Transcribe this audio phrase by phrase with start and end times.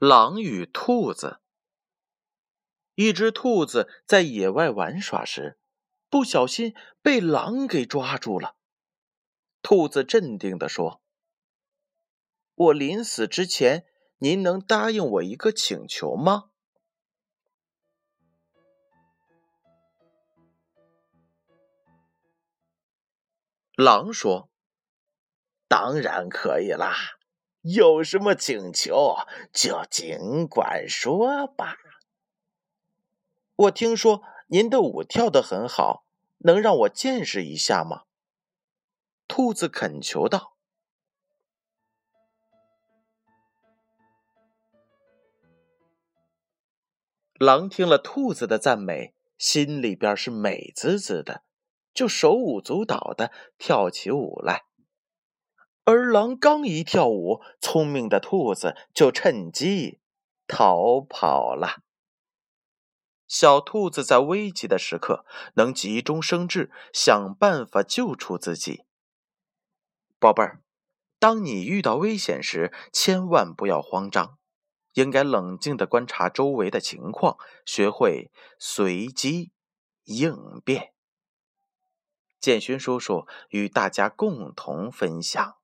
[0.00, 1.40] 狼与兔子。
[2.94, 5.58] 一只兔子在野外玩耍时，
[6.08, 8.56] 不小心被狼给抓住了。
[9.60, 11.02] 兔子镇定地说
[12.56, 13.84] ：“我临死之前，
[14.20, 16.48] 您能答应我一个请求吗？”
[23.76, 24.50] 狼说
[25.68, 26.96] ：“当然可以啦。”
[27.62, 29.16] 有什么请求
[29.52, 31.76] 就尽管说吧。
[33.54, 36.04] 我听说您的舞跳得很好，
[36.38, 38.04] 能让我见识一下吗？
[39.28, 40.56] 兔子恳求道。
[47.34, 51.42] 狼听了兔子的赞美，心里边是美滋滋的，
[51.94, 54.64] 就手舞足蹈的跳起舞来。
[55.84, 59.98] 而狼刚一跳舞，聪明的兔子就趁机
[60.46, 61.82] 逃跑了。
[63.26, 68.84] 小兔子在危急的时刻能急中生智，想办法救出自己。
[70.18, 70.60] 宝贝儿，
[71.20, 74.36] 当你遇到危险时，千万不要慌张，
[74.94, 79.52] 应该冷静的观察周围的情况，学会随机
[80.04, 80.92] 应变。
[82.40, 85.59] 建勋叔叔与大家共同分享。